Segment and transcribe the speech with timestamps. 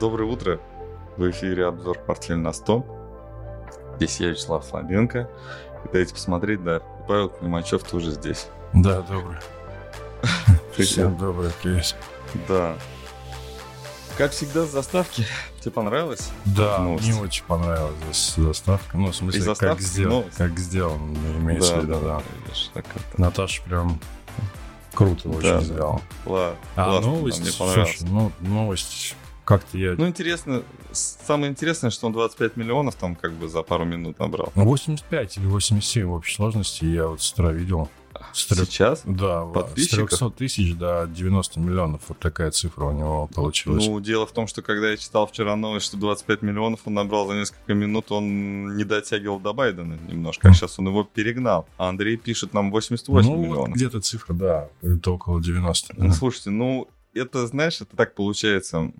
[0.00, 0.60] Доброе утро.
[1.16, 3.96] В эфире обзор «Портфель на 100».
[3.96, 5.30] Здесь я, Вячеслав Слабенко.
[5.84, 8.48] И дайте посмотреть, да, Павел Климачев тоже здесь.
[8.74, 9.40] Да, доброе.
[10.76, 11.94] Всем доброе, привет.
[12.48, 12.76] Да.
[14.18, 15.24] Как всегда, с заставки.
[15.60, 16.30] Тебе понравилось?
[16.44, 17.10] Да, Новости?
[17.10, 18.96] мне очень понравилась заставка.
[18.96, 22.00] Ну, в смысле, как, сделан, как сделан, имеется да, в виду, да.
[22.00, 22.22] да.
[22.44, 23.20] Видишь, так это...
[23.20, 24.00] Наташа прям
[24.92, 26.02] круто очень да, сделала.
[26.24, 29.14] Ладно, а новость, мне слушай, ну, новость
[29.46, 29.94] как-то я...
[29.96, 34.52] Ну, интересно, самое интересное, что он 25 миллионов там как бы за пару минут набрал.
[34.56, 37.88] 85 или 87 в общей сложности, я вот с утра видел.
[38.32, 39.02] С Сейчас?
[39.04, 39.46] Да,
[39.76, 42.02] с 300 тысяч до 90 миллионов.
[42.08, 43.86] Вот такая цифра у него получилась.
[43.86, 47.28] Ну, дело в том, что когда я читал вчера новость, что 25 миллионов он набрал
[47.28, 51.66] за несколько минут, он не дотягивал до Байдена немножко, а сейчас он его перегнал.
[51.78, 53.68] А Андрей пишет нам 88 ну, миллионов.
[53.68, 55.94] Вот где-то цифра, да, это около 90.
[55.96, 58.92] Ну, слушайте, ну, это, знаешь, это так получается.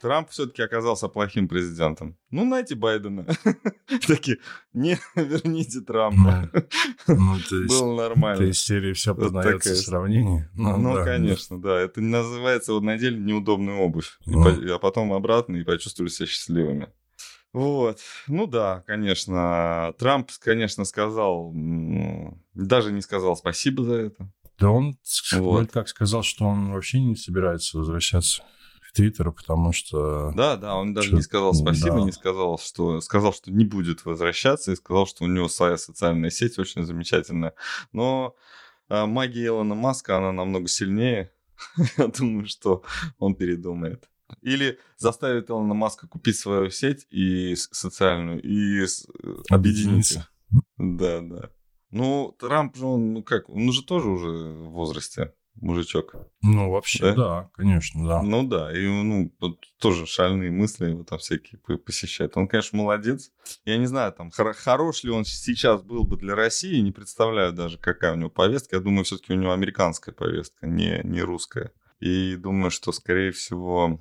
[0.00, 2.16] Трамп все-таки оказался плохим президентом.
[2.30, 3.26] Ну, найте Байдена.
[4.06, 4.38] Такие,
[4.72, 6.50] не верните Трампа.
[7.08, 7.36] Ну,
[7.68, 8.44] Было нормально.
[8.44, 10.48] Из серии все познается в сравнении.
[10.54, 11.80] Ну, ну конечно, да.
[11.80, 14.18] Это называется вот надели неудобную обувь.
[14.26, 16.88] А потом обратно и почувствовали себя счастливыми.
[17.52, 17.98] Вот.
[18.28, 19.92] Ну да, конечно.
[19.98, 21.52] Трамп, конечно, сказал,
[22.54, 24.30] даже не сказал спасибо за это.
[24.60, 24.98] Да он
[25.32, 25.72] вот.
[25.72, 28.42] как сказал, что он вообще не собирается возвращаться
[28.82, 30.32] в Твиттер, потому что...
[30.36, 31.16] Да, да, он даже что...
[31.16, 32.04] не сказал спасибо, да.
[32.04, 33.00] не сказал, что...
[33.00, 37.54] Сказал, что не будет возвращаться, и сказал, что у него своя социальная сеть очень замечательная.
[37.92, 38.34] Но
[38.88, 41.32] а, магия Илона Маска, она намного сильнее.
[41.96, 42.82] Я думаю, что
[43.18, 44.10] он передумает.
[44.42, 48.84] Или заставит Илона Маска купить свою сеть и социальную, и
[49.48, 50.28] объединиться.
[50.76, 51.50] Да, да.
[51.90, 56.14] Ну, Трамп же, он, ну как, он же тоже уже в возрасте мужичок.
[56.42, 58.22] Ну, вообще, да, да конечно, да.
[58.22, 59.32] Ну да, и ну,
[59.78, 62.36] тоже шальные мысли его там всякие посещают.
[62.36, 63.30] Он, конечно, молодец.
[63.64, 67.52] Я не знаю, там, хор- хорош ли он сейчас был бы для России, не представляю
[67.52, 68.76] даже, какая у него повестка.
[68.76, 71.72] Я думаю, все-таки у него американская повестка, не, не русская.
[71.98, 74.00] И думаю, что, скорее всего,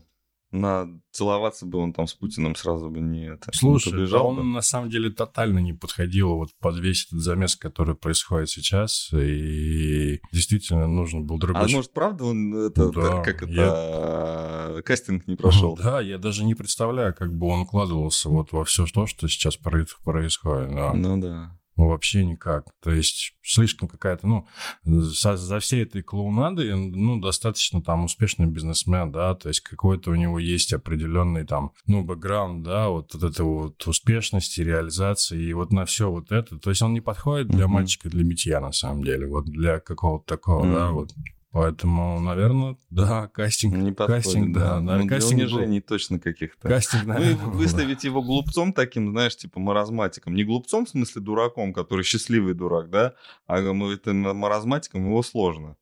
[0.51, 3.51] на целоваться бы он там с Путиным сразу бы не это.
[3.53, 4.43] Слушай, не да он бы.
[4.43, 10.19] на самом деле тотально не подходил вот под весь этот замес, который происходит сейчас, и
[10.31, 11.65] действительно нужен был другой.
[11.65, 14.81] А может, правда он это, да, как это, я...
[14.81, 15.75] кастинг не прошел?
[15.75, 19.55] Да, я даже не представляю, как бы он укладывался вот во все то, что сейчас
[19.57, 20.73] происходит.
[20.73, 20.93] Да.
[20.93, 21.59] Ну да.
[21.79, 22.65] Ну, вообще никак.
[22.83, 24.45] То есть слишком какая-то, ну,
[24.83, 30.15] за, за всей этой клоунадой, ну, достаточно там успешный бизнесмен, да, то есть какой-то у
[30.15, 35.71] него есть определенный там, ну, бэкграунд, да, вот, вот этой вот успешности, реализации, и вот
[35.71, 36.59] на все вот это.
[36.59, 37.67] То есть он не подходит для mm-hmm.
[37.69, 40.73] мальчика для битья, на самом деле, вот для какого-то такого, mm-hmm.
[40.73, 41.11] да, вот
[41.51, 43.75] Поэтому, наверное, да, кастинг.
[43.75, 44.79] Не подходит, кастинг, да.
[44.81, 44.97] да.
[44.97, 45.87] Ну, кастинг унижений был...
[45.87, 46.67] точно каких-то.
[46.67, 50.35] Кастинг, наверное, Ну, выставить его глупцом таким, знаешь, типа маразматиком.
[50.35, 53.15] Не глупцом, в смысле дураком, который счастливый дурак, да,
[53.47, 55.75] а это маразматиком его сложно.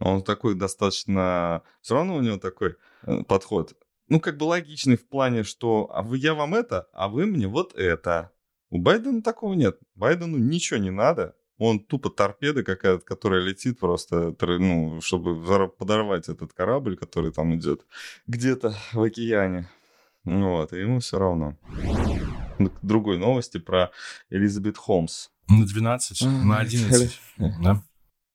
[0.00, 1.62] Он такой достаточно...
[1.82, 2.74] Все равно у него такой
[3.04, 3.74] э, подход.
[4.08, 7.46] Ну, как бы логичный в плане, что а вы, я вам это, а вы мне
[7.46, 8.32] вот это.
[8.70, 9.78] У Байдена такого нет.
[9.94, 16.52] Байдену ничего не надо он тупо торпеда какая-то, которая летит просто, ну, чтобы подорвать этот
[16.52, 17.86] корабль, который там идет
[18.26, 19.68] где-то в океане.
[20.24, 21.56] Вот, и ему все равно.
[22.58, 23.90] К другой новости про
[24.30, 25.28] Элизабет Холмс.
[25.48, 27.20] На 12, на 11,
[27.60, 27.82] да?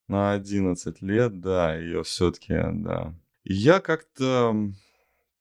[0.07, 3.13] На 11 лет, да, ее все-таки, да.
[3.43, 4.55] Я как-то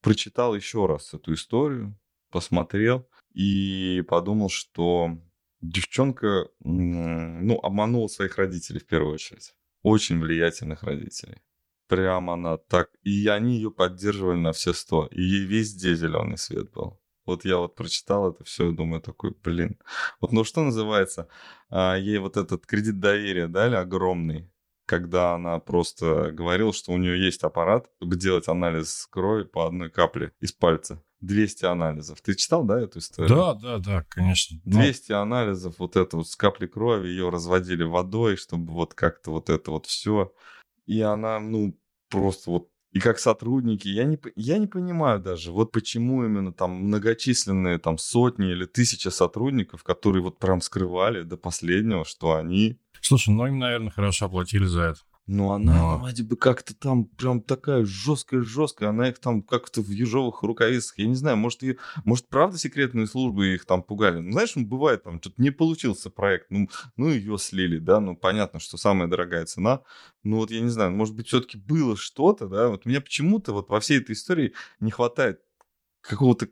[0.01, 1.97] прочитал еще раз эту историю,
[2.31, 5.17] посмотрел и подумал, что
[5.61, 9.53] девчонка, ну, обманула своих родителей в первую очередь.
[9.81, 11.37] Очень влиятельных родителей.
[11.87, 12.89] Прямо она так...
[13.03, 15.07] И они ее поддерживали на все сто.
[15.07, 16.99] И ей везде зеленый свет был.
[17.25, 19.77] Вот я вот прочитал это все и думаю такой, блин.
[20.21, 21.27] Вот ну что называется,
[21.69, 24.49] а, ей вот этот кредит доверия дали огромный,
[24.85, 29.89] когда она просто говорила, что у нее есть аппарат, чтобы делать анализ крови по одной
[29.89, 31.03] капле из пальца.
[31.21, 32.21] 200 анализов.
[32.21, 33.35] Ты читал, да, эту историю?
[33.35, 34.59] Да, да, да, конечно.
[34.65, 35.21] 200 Но...
[35.21, 39.71] анализов, вот это вот с капли крови, ее разводили водой, чтобы вот как-то вот это
[39.71, 40.33] вот все.
[40.85, 41.77] И она, ну,
[42.09, 46.71] просто вот и как сотрудники, я не, я не понимаю даже, вот почему именно там
[46.71, 52.79] многочисленные там сотни или тысячи сотрудников, которые вот прям скрывали до последнего, что они...
[53.01, 54.99] Слушай, ну им, наверное, хорошо оплатили за это.
[55.27, 55.97] Но она Но...
[55.97, 61.05] вроде бы как-то там прям такая жесткая-жесткая, она их там как-то в ежовых рукавицах, я
[61.05, 64.19] не знаю, может, ее, может, правда секретные службы их там пугали.
[64.19, 68.15] Ну, знаешь, ну, бывает там, что-то не получился проект, ну, ну, ее слили, да, ну,
[68.15, 69.81] понятно, что самая дорогая цена,
[70.23, 73.69] ну, вот я не знаю, может быть, все-таки было что-то, да, вот меня почему-то вот
[73.69, 75.41] во всей этой истории не хватает
[75.99, 76.47] какого-то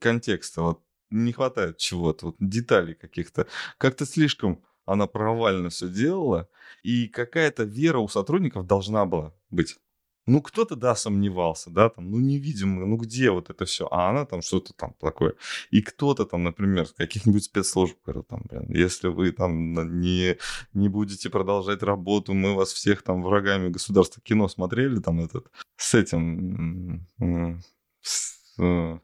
[0.00, 3.46] контекста, вот не хватает чего-то, вот деталей каких-то.
[3.78, 6.48] Как-то слишком она провально все делала,
[6.82, 9.76] и какая-то вера у сотрудников должна была быть.
[10.28, 13.88] Ну, кто-то, да, сомневался, да, там, ну, невидимо, ну, где вот это все?
[13.90, 15.34] А она там что-то там такое.
[15.70, 20.36] И кто-то там, например, каких-нибудь спецслужб говорил, там, блин, если вы там не,
[20.74, 25.94] не будете продолжать работу, мы вас всех там врагами государства кино смотрели, там, этот, с
[25.94, 27.06] этим,
[28.02, 28.98] с, э,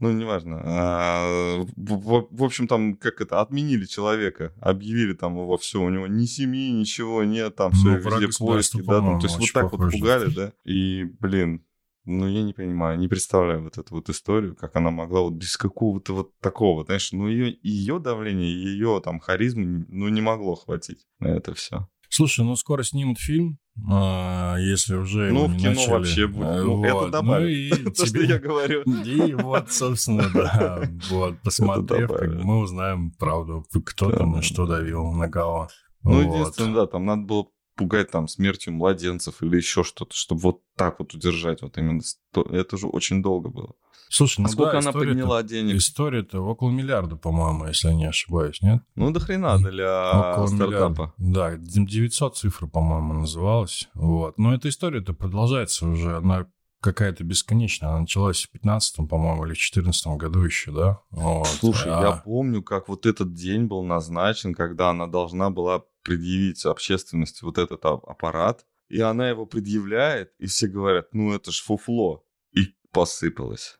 [0.00, 0.62] ну, неважно.
[0.64, 6.06] А, в, в общем, там, как это, отменили человека, объявили там его все, у него
[6.06, 9.72] ни семьи, ничего нет, там все, ну, везде поиски, да, там, то есть вот так
[9.72, 11.64] вот пугали, да, и, блин,
[12.04, 15.56] ну, я не понимаю, не представляю вот эту вот историю, как она могла вот без
[15.56, 21.06] какого-то вот такого, знаешь, ну, ее, ее давление, ее там харизмы, ну, не могло хватить
[21.18, 21.88] на это все.
[22.08, 25.90] Слушай, ну скоро снимут фильм, а, если уже Ну, в кино начали.
[25.90, 26.46] вообще будет.
[26.46, 27.70] А, Ну, это добавит.
[27.70, 28.26] Ну, и То, что тебе...
[28.26, 28.82] я говорю.
[29.04, 30.82] И вот, собственно, да.
[31.10, 32.10] Вот, посмотрев,
[32.42, 34.78] мы узнаем правду, кто там и что да.
[34.78, 35.68] давил на кого.
[36.02, 37.46] Ну, единственное, да, там надо было
[37.78, 42.02] пугать там смертью младенцев или еще что-то, чтобы вот так вот удержать вот именно.
[42.34, 43.74] Это же очень долго было.
[44.10, 45.76] Слушай, ну а сколько да, она подняла денег?
[45.76, 48.82] История-то около миллиарда, по-моему, если я не ошибаюсь, нет?
[48.94, 50.72] Ну, до хрена для Около стартапа.
[50.72, 51.12] миллиарда.
[51.18, 53.88] Да, 900 цифр, по-моему, называлась.
[53.94, 54.38] Вот.
[54.38, 56.16] Но эта история-то продолжается уже.
[56.16, 56.46] Она
[56.80, 57.90] какая-то бесконечная.
[57.90, 61.00] Она началась в 15 по-моему, или в 14 году еще, да?
[61.10, 61.46] Вот.
[61.46, 66.64] Слушай, А- я помню, как вот этот день был назначен, когда она должна была предъявить
[66.64, 71.60] общественности вот этот а- аппарат, и она его предъявляет, и все говорят, ну это ж
[71.60, 72.24] фуфло.
[72.52, 73.78] И посыпалось.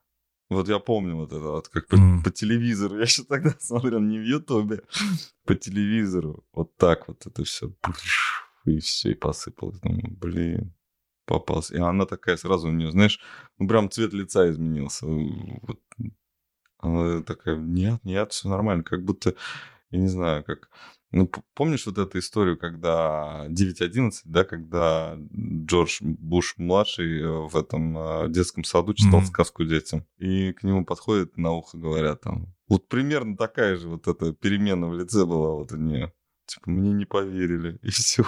[0.51, 2.23] Вот я помню вот это вот, как по, Мгм.
[2.23, 2.95] по телевизору.
[2.99, 4.83] Я еще тогда смотрел не в Ютубе,
[5.47, 6.45] по телевизору.
[6.53, 7.71] Вот так вот это все.
[8.65, 9.79] И все, и посыпалось.
[9.81, 10.75] Думаю, блин,
[11.29, 11.77] попался.
[11.77, 13.21] И она такая сразу у нее, знаешь,
[13.59, 15.07] ну прям цвет лица изменился.
[15.07, 15.81] Вот.
[16.79, 18.83] Она такая, нет, нет, все нормально.
[18.83, 19.35] Как будто,
[19.91, 20.71] я не знаю, как...
[21.11, 28.29] Ну, помнишь вот эту историю, когда 9.11, да, когда Джордж Буш-младший э, в этом э,
[28.29, 29.27] детском саду читал Мгм.
[29.27, 34.07] сказку детям, и к нему подходят на ухо говорят там, вот примерно такая же вот
[34.07, 36.13] эта перемена в лице была вот у нее.
[36.45, 38.25] Типа, мне не поверили, и все.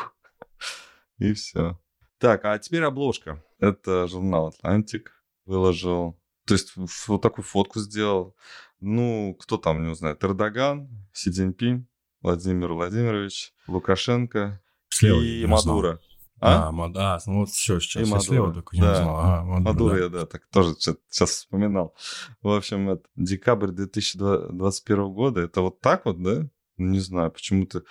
[1.18, 1.78] И все.
[2.20, 3.42] Так, а теперь обложка.
[3.58, 5.12] Это журнал «Атлантик»
[5.46, 6.20] выложил.
[6.46, 6.74] То есть
[7.08, 8.36] вот такую фотку сделал.
[8.78, 10.22] Ну, кто там не узнает?
[10.22, 11.86] Эрдоган, Си Цзиньпинь,
[12.20, 15.46] Владимир Владимирович, Лукашенко Слева и.
[15.46, 15.98] Мадуро.
[16.40, 16.68] А?
[16.68, 18.94] А, Мад- а, ну вот все, сейчас И я слева только не да.
[18.96, 19.16] знал.
[19.16, 20.00] Ага, Мадуро, Мадуро да.
[20.00, 21.94] я, да, так тоже сейчас вспоминал.
[22.42, 25.40] В общем, это декабрь 2021 года.
[25.40, 26.48] Это вот так вот, да?
[26.78, 27.82] Не знаю, почему-то...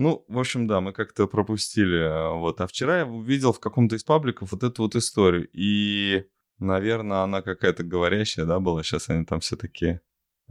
[0.00, 1.98] Ну, в общем, да, мы как-то пропустили.
[2.02, 2.60] а, Вот.
[2.62, 5.46] А вчера я увидел в каком-то из пабликов вот эту вот историю.
[5.52, 6.24] И,
[6.58, 8.82] наверное, она какая-то говорящая, да, была.
[8.82, 10.00] Сейчас они там все такие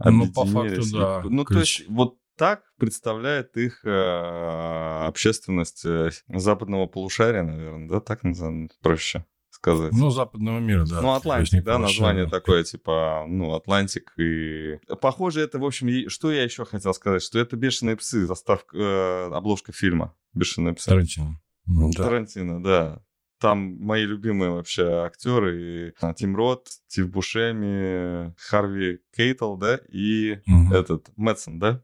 [0.04, 0.80] Ну, по факту.
[0.82, 1.22] И- да.
[1.24, 1.80] Ну, то Ключ.
[1.80, 9.24] есть, вот так представляет их э, общественность э, западного полушария, наверное, да, так назовем, проще
[9.60, 9.92] сказать.
[9.92, 11.00] Ну, западного мира, да.
[11.02, 14.78] Ну, Атлантик, да, название такое, типа, ну, Атлантик и...
[15.00, 19.30] Похоже, это, в общем, что я еще хотел сказать, что это «Бешеные псы», заставка, э,
[19.32, 20.88] обложка фильма «Бешеные псы».
[20.88, 21.40] Тарантино.
[21.66, 22.04] Ну, да.
[22.04, 23.02] Тарантино, да.
[23.38, 25.62] Там мои любимые вообще актеры.
[25.62, 30.72] И, а, Тим Рот, Стив Бушеми, Харви Кейтл, да, и Мгм.
[30.72, 31.82] этот Мэтсон, да,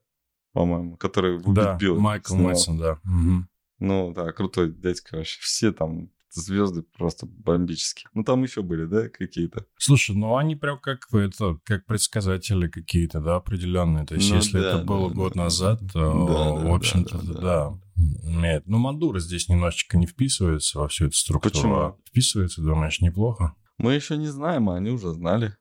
[0.53, 2.49] по-моему, который в «Убить Да, Билла» Майкл снимал.
[2.49, 2.99] Мэтсон, да.
[3.05, 3.49] Мгм.
[3.79, 5.39] Ну, да, крутой дядька вообще.
[5.41, 8.09] Все там звезды просто бомбические.
[8.15, 9.67] Ну, там еще были, да, какие-то?
[9.79, 14.07] Слушай, ну они прям как это, как предсказатели какие-то, да, определенные.
[14.07, 15.45] То есть, Ну если да, это было да, год да.
[15.45, 17.79] назад, то, Да, да, в общем-то, да, да, да, да.
[18.25, 21.53] Нет, ну Мадуро здесь немножечко не вписывается во всю эту структуру.
[21.53, 21.99] Почему?
[22.09, 23.55] Вписывается, думаешь, неплохо?
[23.79, 25.57] Мы еще не знаем, а они уже знали.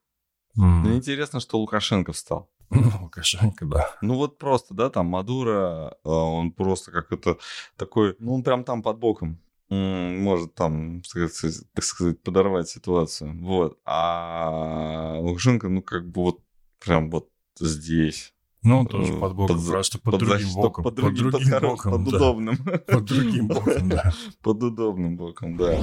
[0.56, 0.80] М.
[0.80, 2.50] Мне интересно, что Лукашенко встал.
[2.70, 3.90] Ну, Лукашенко, да.
[4.02, 7.38] Ну вот просто, да, там Мадуро, а, он просто как это
[7.76, 9.40] такой, ну он прям там под боком.
[9.68, 13.36] Может там, так сказать, так сказать, подорвать ситуацию.
[13.42, 13.78] Вот.
[13.84, 16.40] А Лукашенко, ну как бы вот
[16.84, 18.32] прям вот здесь.
[18.62, 20.84] Ну, он тоже Э, под боком, за- просто под, другим защиту- боком.
[20.84, 22.16] Под другим, под, хоро- боком, под да.
[22.16, 22.56] удобным.
[22.86, 24.12] Под другим боком, да.
[24.42, 25.78] Под удобным боком, да.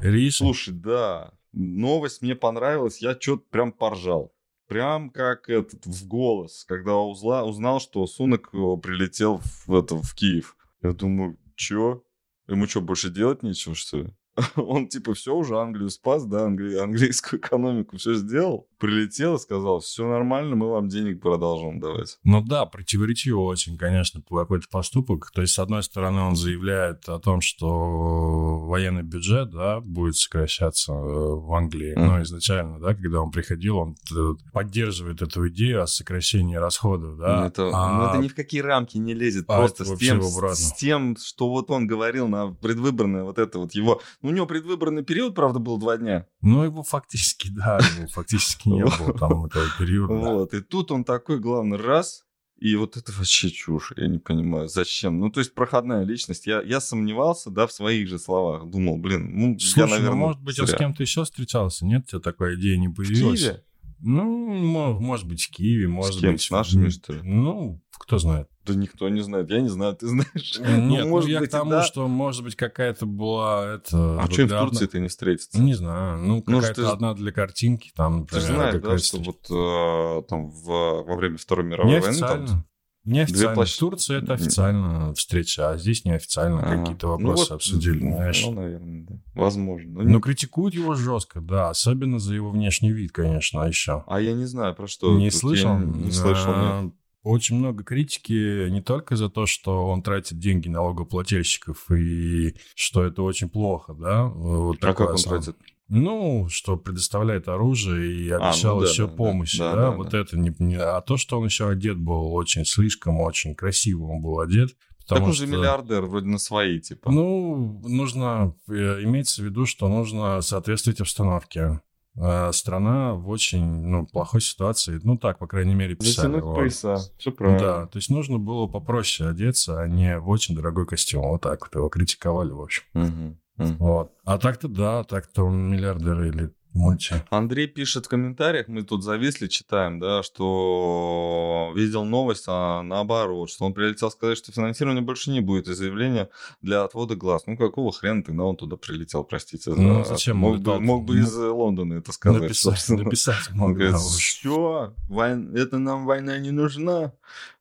[0.00, 4.32] Риш, Слушай, да, новость мне понравилась, я что-то прям поржал.
[4.66, 10.14] Прям как этот, в голос, когда узла, узнал, что Сунок э, прилетел в, это, в
[10.14, 10.56] Киев.
[10.82, 12.02] Я думаю, чё?
[12.50, 14.14] Ему что, больше делать нечего, что ли?
[14.56, 16.76] Он типа все уже Англию спас, да, англи...
[16.76, 18.68] английскую экономику все сделал.
[18.78, 22.18] Прилетел и сказал, все нормально, мы вам денег продолжим давать.
[22.24, 25.30] Ну да, противоречиво очень, конечно, какой-то поступок.
[25.32, 30.92] То есть, с одной стороны, он заявляет о том, что военный бюджет, да, будет сокращаться
[30.92, 31.96] э, в Англии.
[31.96, 32.04] Mm.
[32.04, 37.40] Но изначально, да, когда он приходил, он э, поддерживает эту идею о сокращении расходов, да.
[37.40, 37.98] Ну это, а...
[37.98, 39.44] ну, это ни в какие рамки не лезет.
[39.48, 43.74] А просто с тем, с тем, что вот он говорил на предвыборное вот это вот
[43.74, 44.00] его...
[44.22, 46.26] Ну, у него предвыборный период, правда, был два дня.
[46.40, 50.14] Ну, его фактически, да, его фактически не было там этого периода.
[50.14, 52.24] Вот, и тут он такой, главный, раз,
[52.60, 55.18] и вот это вообще чушь, я не понимаю, зачем.
[55.18, 56.46] Ну, то есть проходная личность.
[56.46, 58.68] Я, я сомневался, да, в своих же словах.
[58.68, 60.64] Думал, блин, ну, Слушай, я, наверное, ну, может быть, зря.
[60.64, 62.04] он с кем-то еще встречался, нет?
[62.04, 63.40] У тебя такая идея не появилась?
[63.40, 63.64] В Киеве?
[64.02, 66.32] Ну, может быть, в Киеве, может с кем?
[66.32, 66.42] быть...
[66.42, 67.20] С нашими, что ли?
[67.22, 68.48] Ну, кто знает.
[68.64, 69.50] Да никто не знает.
[69.50, 70.58] Я не знаю, ты знаешь.
[70.58, 71.82] Нет, ну, может ну, я быть, к тому, да.
[71.82, 73.74] что, может быть, какая-то была...
[73.74, 75.60] Это, а что им в Турции-то не встретится?
[75.60, 76.18] Не знаю.
[76.18, 77.90] Ну, ну какая-то ну, одна для картинки.
[77.94, 82.18] Там, ты знаешь, да, что вот э, там в, во время Второй мировой войны...
[82.18, 82.64] Там,
[83.04, 83.54] Неофициально.
[83.54, 86.80] Две В Турции это официально встреча, а здесь неофициально ага.
[86.80, 88.04] какие-то ну вопросы ну, вот, обсудили.
[88.04, 88.42] Ну, знаешь.
[88.44, 89.14] ну, наверное, да.
[89.34, 89.90] Возможно.
[89.90, 94.04] Но, Но критикуют его жестко, да, особенно за его внешний вид, конечно, а еще.
[94.06, 95.16] А я не знаю, про что.
[95.16, 95.78] Не слышал?
[95.78, 96.94] не слышал, нет.
[97.22, 103.22] Очень много критики не только за то, что он тратит деньги налогоплательщиков и что это
[103.22, 104.24] очень плохо, да.
[104.24, 105.56] Вот а как он тратит?
[105.90, 109.90] Ну, что предоставляет оружие и обещал а, ну, да, еще да, помощь, да, да, да,
[109.90, 110.18] вот да.
[110.20, 110.76] это не, не...
[110.76, 114.76] А то, что он еще одет был очень слишком, очень красиво он был одет.
[115.08, 115.56] Так он же что...
[115.56, 117.10] миллиардер, вроде на свои, типа.
[117.10, 121.80] Ну, нужно, э, имеется в виду, что нужно соответствовать обстановке.
[122.16, 125.00] А страна в очень ну, плохой ситуации.
[125.02, 126.26] Ну, так, по крайней мере, писали.
[126.26, 126.54] Затянуть вот.
[126.54, 127.60] пояса, все правильно.
[127.60, 131.22] Да, то есть нужно было попроще одеться, а не в очень дорогой костюм.
[131.22, 132.82] Вот так вот его критиковали, в общем.
[132.94, 133.38] Угу.
[133.78, 134.12] Вот.
[134.24, 137.14] А так-то да, так-то он миллиардер или мульти.
[137.30, 143.64] Андрей пишет в комментариях, мы тут зависли, читаем, да, что видел новость, а наоборот, что
[143.64, 146.30] он прилетел сказать, что финансирования больше не будет, и заявление
[146.62, 147.42] для отвода глаз.
[147.46, 149.72] Ну, какого хрена тогда он туда прилетел, простите.
[149.74, 150.10] Ну, за...
[150.10, 150.36] зачем?
[150.36, 152.42] Мог, бы, мог бы из Лондона это сказать.
[152.42, 153.72] Написать, написать мог.
[153.72, 155.56] Говорит, все, войн...
[155.56, 157.12] это нам война не нужна.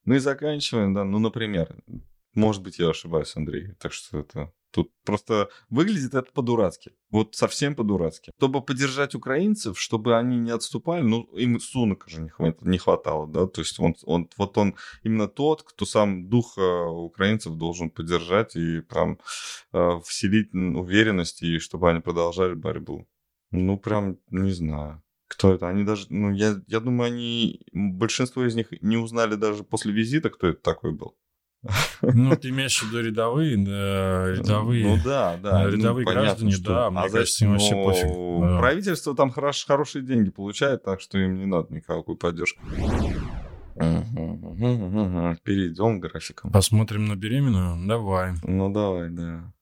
[0.06, 1.76] Мы заканчиваем, да, ну, например.
[2.36, 3.74] Может быть, я ошибаюсь, Андрей.
[3.80, 6.92] Так что это Тут просто выглядит это по-дурацки.
[7.10, 8.32] Вот совсем по-дурацки.
[8.38, 13.28] Чтобы поддержать украинцев, чтобы они не отступали, ну, им сунок же не, хват, не хватало,
[13.28, 18.56] да, то есть он, он, вот он именно тот, кто сам дух украинцев должен поддержать
[18.56, 19.20] и прям
[19.74, 23.08] э, вселить уверенность, и чтобы они продолжали борьбу.
[23.52, 25.02] Ну, прям не знаю.
[25.28, 25.68] Кто это?
[25.68, 30.30] Они даже, ну, я, я думаю, они, большинство из них не узнали даже после визита,
[30.30, 31.16] кто это такой был.
[32.02, 34.86] Ну, ты имеешь в виду рядовые, да, рядовые.
[34.88, 35.64] Ну да, да.
[35.64, 36.74] Ну, рядовые ну, граждане, что...
[36.74, 38.08] да, мне а кажется, им вообще пофиг.
[38.08, 38.60] Да.
[38.60, 42.60] Правительство там хорош, хорошие деньги получает, так что им не надо никакой поддержки.
[45.44, 46.52] Перейдем к графикам.
[46.52, 47.88] Посмотрим на беременную?
[47.88, 48.34] Давай.
[48.44, 49.54] Ну, давай, да.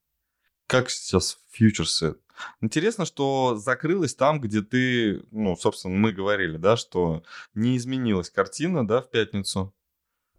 [0.68, 2.16] Как сейчас фьючерсы?
[2.62, 7.24] Интересно, что закрылось там, где ты, ну, собственно, мы говорили, да, что
[7.56, 9.74] не изменилась картина, да, в пятницу.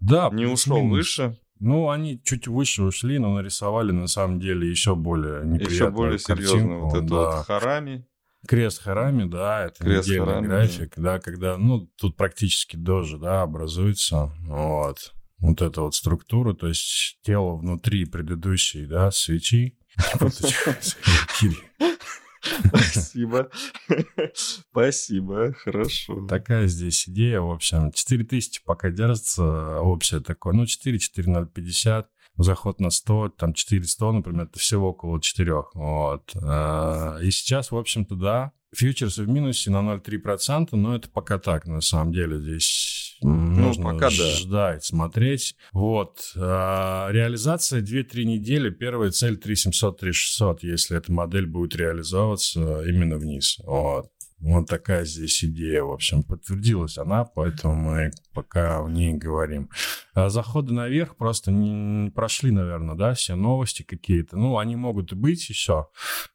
[0.00, 1.36] Да, не ушел выше.
[1.60, 6.18] Ну, они чуть выше ушли, но нарисовали на самом деле еще более неприятную Еще более
[6.18, 7.36] серьезно вот это да.
[7.36, 8.06] вот Харами.
[8.46, 11.02] Крест Харами, да, это Крест недельный Харами, график, да.
[11.02, 15.14] да, когда, ну, тут практически дожи, да, образуется, вот.
[15.38, 19.76] Вот эта вот структура, то есть тело внутри предыдущей, да, свечи.
[22.64, 23.50] Спасибо.
[24.34, 26.26] Спасибо, хорошо.
[26.26, 27.92] Такая здесь идея, в общем.
[27.92, 30.52] 4000 пока держится, общее такое.
[30.54, 35.52] Ну, 4, 4050 заход на 100, там 400, например, это всего около 4.
[35.74, 36.32] Вот.
[36.42, 41.66] А, и сейчас, в общем-то, да, фьючерсы в минусе на 0,3%, но это пока так,
[41.66, 42.38] на самом деле.
[42.38, 44.80] Здесь ну, Нужно пока ждать, да.
[44.80, 45.56] смотреть.
[45.72, 46.32] Вот.
[46.36, 48.70] А, реализация 2-3 недели.
[48.70, 53.58] Первая цель 3700-3600, если эта модель будет реализовываться именно вниз.
[53.64, 54.10] Вот.
[54.40, 59.68] Вот такая здесь идея, в общем, подтвердилась она, поэтому мы пока в ней говорим.
[60.14, 64.36] А заходы наверх просто не прошли, наверное, да, все новости какие-то.
[64.36, 65.88] Ну, они могут и быть еще,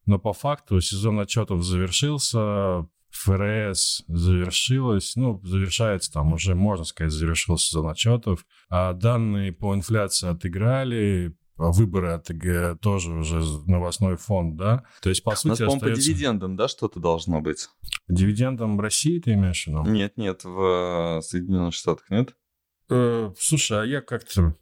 [0.05, 7.67] но по факту сезон отчетов завершился, ФРС завершилась, ну, завершается там уже, можно сказать, завершился
[7.67, 8.45] сезон отчетов.
[8.69, 12.29] А данные по инфляции отыграли, а выборы от
[12.81, 14.83] тоже уже новостной фонд, да?
[15.01, 15.79] То есть, по сути, остается...
[15.79, 17.69] по дивидендам, да, что-то должно быть?
[18.07, 19.83] Дивидендам России ты имеешь в виду?
[19.83, 22.35] Нет, нет, в э, Соединенных Штатах нет?
[22.89, 24.55] Э, слушай, а я как-то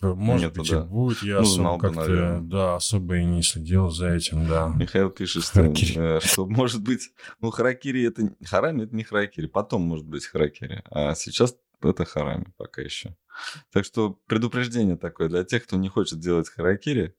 [0.00, 0.80] Может Нету, быть, да.
[0.80, 1.22] и будет.
[1.22, 4.68] Я Ну, особо как-то, да, особо и не следил за этим, да.
[4.76, 5.62] Михаил пишет, что,
[5.96, 7.10] э, что может быть...
[7.40, 8.32] Ну, харакири это...
[8.44, 9.46] Харами это не харакири.
[9.46, 10.82] Потом может быть харакири.
[10.90, 13.16] А сейчас это харами пока еще.
[13.72, 17.14] Так что предупреждение такое для тех, кто не хочет делать харакири.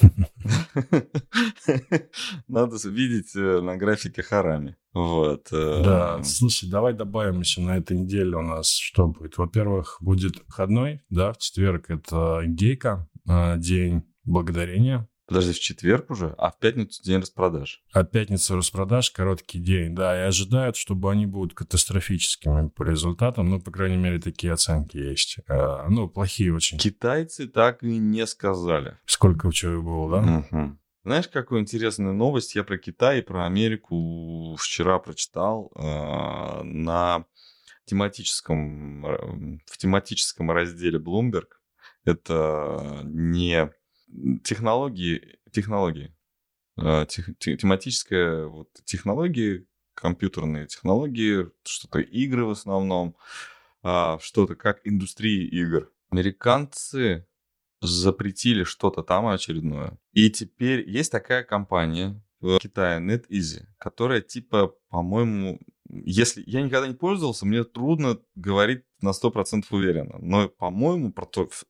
[2.48, 4.76] Надо видеть э, на графике харами.
[4.92, 5.48] Вот.
[5.52, 9.38] э, Да, слушай, давай добавим еще на этой неделе у нас что будет.
[9.38, 15.08] Во-первых, будет выходной, да, в четверг это индейка, э, день благодарения.
[15.28, 16.34] Подожди, в четверг уже?
[16.38, 17.82] А в пятницу день распродаж.
[17.92, 23.60] А пятница распродаж, короткий день, да, и ожидают, чтобы они будут катастрофическими по результатам, ну,
[23.60, 25.36] по крайней мере, такие оценки есть.
[25.46, 26.78] Э, ну, плохие очень.
[26.78, 28.96] Китайцы так и не сказали.
[29.04, 30.46] Сколько чего было, да?
[30.50, 30.80] Мгм.
[31.04, 37.26] Знаешь, какую интересную новость я про Китай и про Америку вчера прочитал э, на
[37.84, 41.48] тематическом, в тематическом разделе Bloomberg.
[42.04, 43.70] Это не
[44.44, 46.14] технологии, технологии,
[46.76, 53.16] э, тех- те- тематическая вот, технологии, компьютерные технологии, что-то игры в основном,
[53.82, 55.90] а, что-то как индустрии игр.
[56.10, 57.26] Американцы
[57.80, 59.98] запретили что-то там очередное.
[60.12, 65.60] И теперь есть такая компания в Китае, NetEasy, которая типа, по-моему,
[66.04, 70.16] если я никогда не пользовался, мне трудно говорить на 100% уверенно.
[70.20, 71.12] Но, по-моему,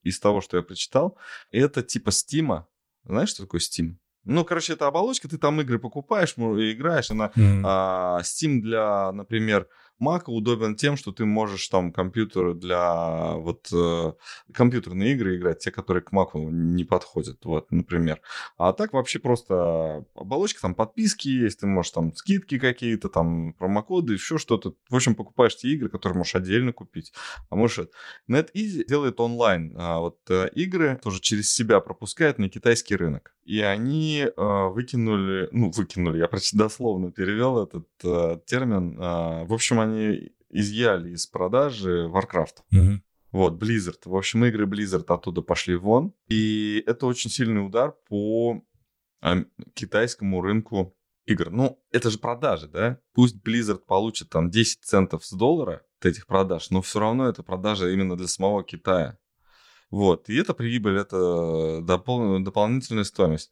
[0.03, 1.17] из того, что я прочитал,
[1.51, 2.65] это типа Steam.
[3.05, 3.97] Знаешь, что такое Steam?
[4.25, 7.63] Ну, короче, это оболочка, ты там игры покупаешь, играешь, она Мгм.
[7.65, 9.69] а Steam для, например,
[10.01, 14.13] Mac удобен тем, что ты можешь там компьютер для вот э,
[14.53, 18.21] компьютерные игры играть, те, которые к Mac не подходят, вот, например.
[18.57, 24.15] А так вообще просто оболочка, там подписки есть, ты можешь там скидки какие-то, там промокоды,
[24.15, 24.75] еще что-то.
[24.89, 27.13] В общем, покупаешь те игры, которые можешь отдельно купить.
[27.51, 27.89] А можешь...
[28.29, 33.35] NetEasy делает онлайн а, вот э, игры, тоже через себя пропускает на китайский рынок.
[33.49, 38.97] И они э, выкинули, ну, выкинули, я почти дословно перевел этот э, термин.
[39.01, 39.88] А, в общем, они
[40.51, 42.57] изъяли из продажи Warcraft.
[42.71, 43.03] Мгм.
[43.31, 44.01] Вот, Blizzard.
[44.05, 46.15] В общем, игры Blizzard оттуда пошли вон.
[46.29, 48.63] И это очень сильный удар по
[49.75, 51.51] китайскому рынку игр.
[51.51, 52.99] Ну, это же продажи, да?
[53.13, 57.43] Пусть Blizzard получит там 10 центов с доллара от этих продаж, но все равно это
[57.43, 59.19] продажа именно для самого Китая.
[59.91, 61.17] Вот, и это прибыль, это
[61.81, 63.51] допол- дополнительная стоимость.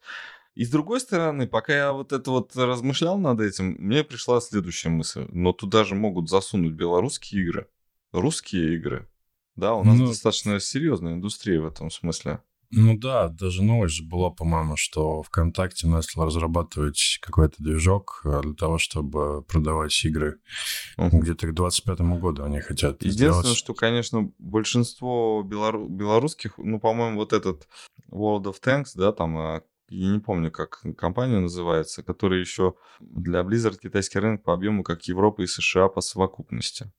[0.57, 4.89] И с другой стороны, пока я вот это вот размышлял над этим, мне пришла следующая
[4.89, 5.27] мысль.
[5.31, 7.67] Но туда же могут засунуть белорусские игры,
[8.11, 9.07] русские игры.
[9.55, 12.41] Да, у нас Ну, достаточно серьезная индустрия в этом смысле.
[12.71, 18.55] Ну да, даже новость же была, по-моему, что ВКонтакте начал разрабатывать какой-то движок э, для
[18.55, 20.39] того, чтобы продавать игры.
[20.97, 21.19] Мгм.
[21.19, 23.57] Где-то к 25 году они хотят Единственное, сделать.
[23.57, 27.67] что, конечно, большинство белору- белорусских, ну, по-моему, вот этот
[28.09, 33.41] World of Tanks, да, там, а, я не помню, как компания называется, которая еще для
[33.41, 36.91] Blizzard китайский рынок по объему, как Европа и США по совокупности.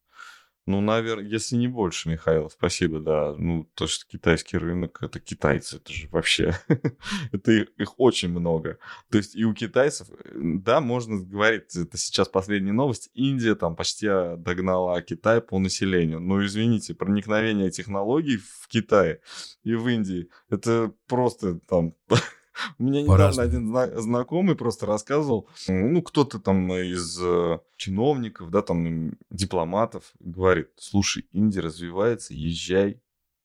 [0.69, 3.35] Ну, наверное, если не больше, Михаил, спасибо, да.
[3.39, 6.55] Ну, то, что китайский рынок, это китайцы, это же вообще,
[7.33, 8.79] это их, их очень много.
[9.11, 14.09] То есть и у китайцев, да, можно говорить, это сейчас последняя новость, Индия там почти
[14.09, 16.21] а, догнала Китай по населению.
[16.21, 19.23] Но, извините, проникновение технологий в Китае
[19.63, 21.95] и в Индии, это просто там...
[22.79, 28.63] У меня недавно один зна- знакомый просто рассказывал, ну, кто-то там из э, чиновников, да,
[28.63, 33.01] там, дипломатов говорит, слушай, Индия развивается, езжай,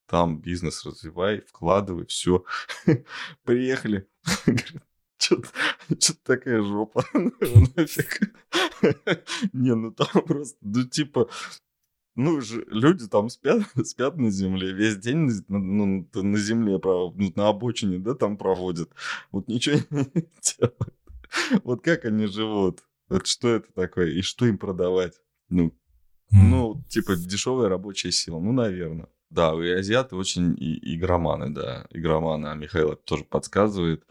[0.06, 2.44] там бизнес развивай, вкладывай, все.
[3.44, 4.06] Приехали.
[5.18, 5.48] Что-то
[6.22, 7.04] такая жопа.
[7.14, 8.34] Нафиг.
[9.52, 11.28] Не, ну там просто, ну типа,
[12.16, 17.32] ну же, люди там спят, спят на земле, весь день на, ну, на земле, ну,
[17.34, 18.90] на обочине, да, там проводят.
[19.32, 20.94] Вот ничего не делают.
[21.64, 22.80] Вот как они живут?
[23.08, 24.10] Вот что это такое?
[24.10, 25.14] И что им продавать?
[25.48, 25.72] Ну,
[26.30, 28.40] ну, типа, дешевая рабочая сила.
[28.40, 29.08] Ну, наверное.
[29.30, 31.86] Да, и азиаты очень и- игроманы, да.
[31.90, 34.04] Игроманы, а Михаил это тоже подсказывает.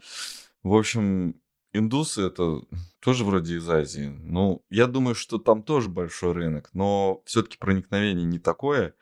[0.62, 1.36] В общем,
[1.74, 2.62] индусы это
[3.00, 4.06] тоже вроде из Азии.
[4.22, 8.94] Ну, я думаю, что там тоже большой рынок, но все-таки проникновение не такое.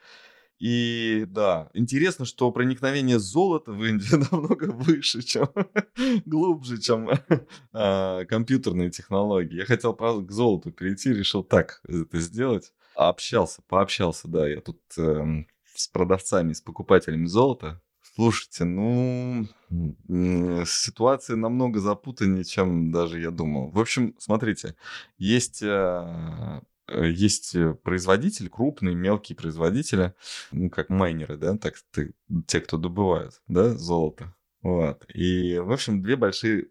[0.59, 5.49] И да, интересно, что проникновение золота в Индии намного выше, чем
[6.25, 7.11] глубже, чем
[7.73, 9.57] а, компьютерные технологии.
[9.57, 12.73] Я хотел, правда, к золоту перейти, решил так это сделать.
[12.95, 17.81] Общался, пообщался, да, я тут эм, с продавцами, с покупателями золота.
[18.15, 23.71] Слушайте, ну, м, ситуация намного запутаннее, чем даже я думал.
[23.71, 24.77] В общем, смотрите,
[25.17, 30.15] есть э, э, есть э, производители, крупные, мелкие производители,
[30.51, 32.13] ну, как майнеры, да, так ты,
[32.47, 34.35] те, кто добывают, да, золото.
[34.61, 35.07] Вот.
[35.15, 36.69] И, в общем, две большие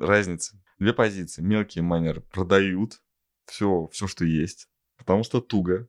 [0.00, 1.42] разницы, две позиции.
[1.42, 3.02] Мелкие майнеры продают
[3.46, 4.68] все, все, что есть,
[4.98, 5.88] потому что туго,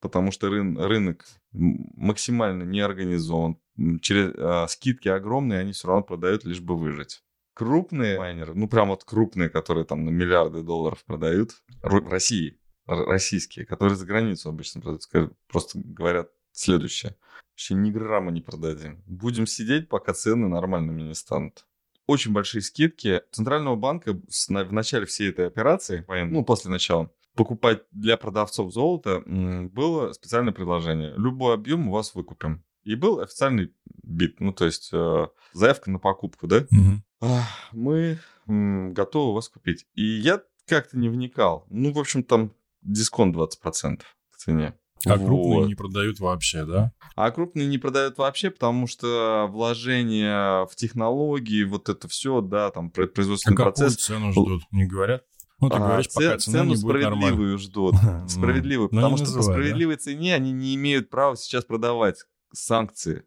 [0.00, 3.58] потому что рын, рынок максимально не организован.
[4.00, 7.22] Через, а, скидки огромные, они все равно продают, лишь бы выжить.
[7.54, 13.66] Крупные майнеры, ну прям вот крупные, которые там на миллиарды долларов продают, в России, российские,
[13.66, 17.16] которые за границу обычно продают, просто говорят следующее.
[17.52, 19.02] Вообще ни грамма не продадим.
[19.06, 21.66] Будем сидеть, пока цены нормальными не станут.
[22.06, 28.16] Очень большие скидки Центрального банка в начале всей этой операции, ну, после начала, покупать для
[28.16, 31.14] продавцов золото, было специальное предложение.
[31.16, 32.64] Любой объем у вас выкупим.
[32.82, 33.72] И был официальный
[34.02, 36.66] бит, ну, то есть э, заявка на покупку, да?
[36.70, 37.30] Угу.
[37.72, 39.86] Мы м, готовы вас купить.
[39.94, 41.66] И я как-то не вникал.
[41.70, 44.74] Ну, в общем, там дисконт 20% к цене.
[45.06, 45.26] А вот.
[45.26, 46.92] крупные не продают вообще, да?
[47.14, 52.90] А крупные не продают вообще, потому что вложение в технологии, вот это все, да, там
[52.90, 53.96] производственный а процесс.
[53.96, 55.22] цену ждут, не говорят?
[55.60, 57.94] Ну, ты а, говоришь, пока цена цену справедливую ждут.
[58.28, 63.24] Справедливую, потому что по справедливой цене они не имеют права сейчас продавать санкции.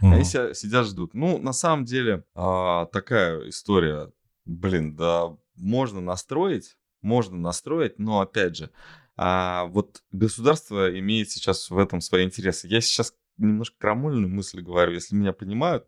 [0.00, 1.14] Они сидят, ждут.
[1.14, 4.12] Ну, на самом деле, а, такая история,
[4.44, 8.70] блин, да, можно настроить, можно настроить, но опять же,
[9.16, 12.68] а вот государство имеет сейчас в этом свои интересы.
[12.68, 15.86] Я сейчас немножко крамольную мысль говорю, если меня понимают,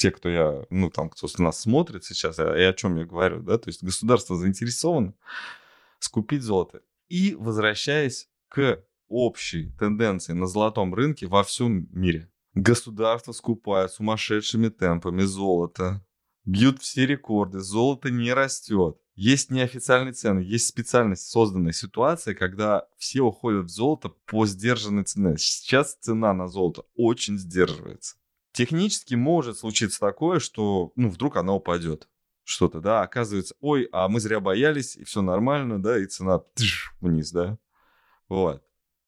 [0.00, 3.58] те, кто я, ну, там, кто нас смотрит сейчас, и о чем я говорю, да,
[3.58, 5.12] то есть государство заинтересовано
[5.98, 6.80] скупить золото.
[7.08, 12.30] И возвращаясь к общей тенденции на золотом рынке во всем мире.
[12.54, 16.02] Государства скупают сумасшедшими темпами золото,
[16.46, 18.96] бьют все рекорды, золото не растет.
[19.16, 25.36] Есть неофициальные цены, есть специальность созданная ситуация, когда все уходят в золото по сдержанной цене.
[25.36, 28.16] Сейчас цена на золото очень сдерживается.
[28.52, 32.08] Технически может случиться такое, что ну, вдруг она упадет.
[32.42, 36.94] Что-то, да, оказывается, ой, а мы зря боялись, и все нормально, да, и цена тыш,
[37.00, 37.58] вниз, да.
[38.28, 38.64] Вот.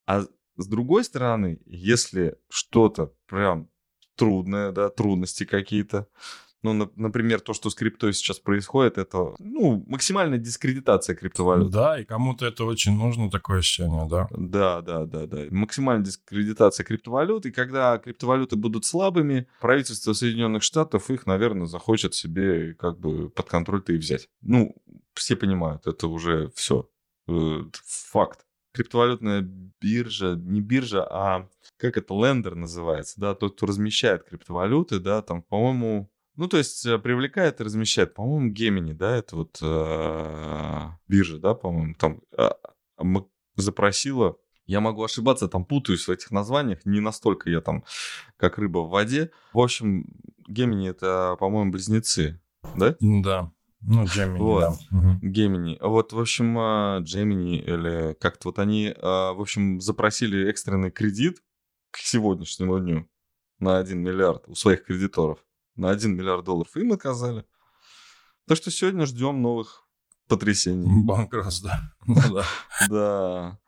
[0.07, 0.23] А
[0.57, 3.69] с другой стороны, если что-то прям
[4.15, 6.07] трудное, да, трудности какие-то,
[6.63, 11.71] ну, на, например, то, что с криптой сейчас происходит, это, ну, максимальная дискредитация криптовалют.
[11.71, 14.29] Да, и кому-то это очень нужно, такое ощущение, да?
[14.31, 15.45] Да, да, да, да.
[15.51, 22.75] Максимальная дискредитация криптовалют, и когда криптовалюты будут слабыми, правительство Соединенных Штатов их, наверное, захочет себе
[22.75, 24.29] как бы под контроль-то и взять.
[24.41, 24.77] Ну,
[25.15, 26.89] все понимают, это уже все.
[27.29, 28.47] Э, факт.
[28.73, 29.43] Криптовалютная
[29.81, 35.43] биржа, не биржа, а как это, лендер называется, да, тот, кто размещает криптовалюты, да, там,
[35.43, 41.39] по-моему, ну, то есть э, привлекает и размещает, по-моему, Гемини, да, это вот э, биржа,
[41.39, 42.51] да, по-моему, там э,
[43.57, 47.85] запросила, я могу ошибаться, там путаюсь в этих названиях, не настолько я там,
[48.39, 49.31] как рыба в воде.
[49.53, 50.07] В общем,
[50.49, 52.41] Гемини это, по-моему, близнецы,
[52.77, 52.97] да?
[53.01, 53.53] Да.
[53.83, 54.61] Ну, Gemini, вот.
[54.61, 54.97] да.
[54.97, 55.91] Угу.
[55.91, 61.43] Вот, в общем, Gemini или как-то вот они, в общем, запросили экстренный кредит
[61.91, 63.09] к сегодняшнему дню
[63.59, 65.45] на 1 миллиард у своих кредиторов
[65.77, 66.77] на 1 миллиард долларов.
[66.77, 67.45] Им отказали.
[68.47, 69.87] Так что сегодня ждем новых
[70.29, 70.87] потрясений.
[71.05, 71.71] Банкротств,
[72.07, 72.45] ну да.
[72.89, 73.59] Да.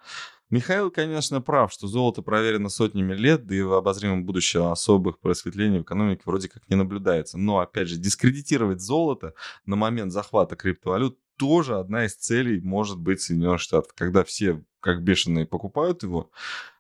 [0.51, 5.81] Михаил, конечно, прав, что золото проверено сотнями лет, да и в обозримом будущем особых просветлений
[5.81, 7.39] в экономике вроде как не наблюдается.
[7.39, 9.35] Но, опять же, дискредитировать золото
[9.67, 13.93] на момент захвата криптовалют тоже одна из целей может быть Соединенных Штатов.
[13.95, 16.31] Когда все как бешеные покупают его,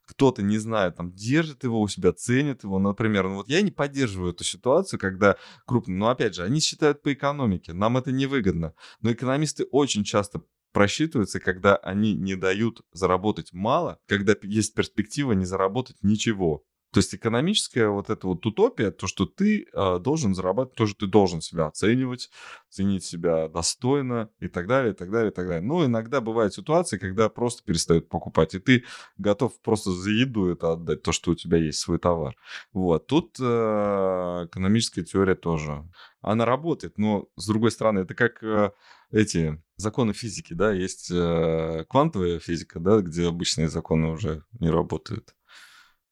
[0.06, 3.28] кто-то, не знаю, там, держит его у себя, ценит его, например.
[3.28, 5.36] Ну вот я не поддерживаю эту ситуацию, когда
[5.66, 8.74] крупные, но опять же, они считают по экономике, нам это невыгодно.
[9.00, 15.44] Но экономисты очень часто просчитываются, когда они не дают заработать мало, когда есть перспектива не
[15.44, 16.64] заработать ничего.
[16.94, 21.09] То есть экономическая вот эта вот утопия, то, что ты э, должен зарабатывать, тоже ты
[21.09, 22.30] должен себя оценивать,
[22.70, 25.61] ценить себя достойно и так далее, и так далее, и так далее.
[25.61, 28.85] Но иногда бывают ситуации, когда просто перестают покупать, и ты
[29.18, 32.37] готов просто за еду это отдать, то, что у тебя есть свой товар.
[32.72, 33.09] Вот.
[33.09, 35.83] Тут э, экономическая теория тоже.
[36.20, 38.70] Она работает, но, с другой стороны, это как э,
[39.11, 45.35] эти законы физики, да, есть э, квантовая физика, да, где обычные законы уже не работают.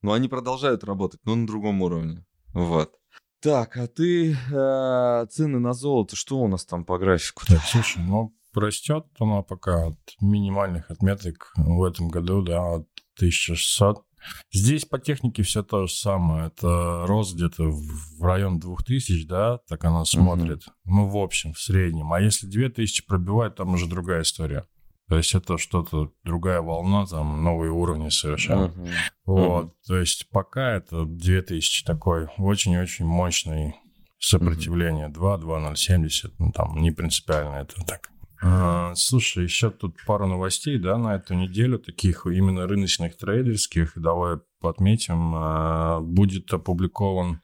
[0.03, 2.25] Но они продолжают работать, но на другом уровне.
[2.53, 2.93] Вот.
[3.41, 7.45] Так, а ты э, цены на золото, что у нас там по графику?
[7.47, 14.05] Так, слушай, ну растет оно пока от минимальных отметок в этом году, да, от 1600.
[14.53, 16.47] Здесь по технике все то же самое.
[16.47, 20.63] Это рост где-то в район 2000, да, так она смотрит.
[20.63, 20.73] Uh-huh.
[20.85, 22.13] Ну, в общем, в среднем.
[22.13, 24.67] А если 2000 пробивает, там уже другая история.
[25.09, 28.67] То есть это что-то, другая волна, там новые уровни совершенно.
[28.67, 28.89] Uh-huh.
[29.27, 29.87] Вот, uh-huh.
[29.87, 33.75] то есть пока это 2000 такой очень-очень мощный
[34.19, 35.09] сопротивление.
[35.09, 35.15] Uh-huh.
[35.15, 38.13] 2, 2, 0, 70, ну там не принципиально это так.
[38.45, 43.93] А, слушай, еще тут пару новостей, да, на эту неделю, таких именно рыночных трейдерских.
[43.95, 45.33] Давай отметим.
[45.35, 47.41] А, будет опубликован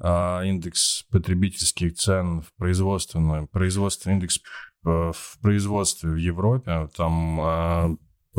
[0.00, 4.40] а, индекс потребительских цен в производственном, производственный индекс
[4.88, 6.88] в производстве в Европе.
[6.96, 7.98] Там